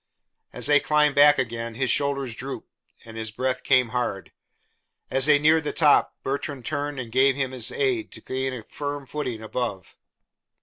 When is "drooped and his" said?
2.35-3.29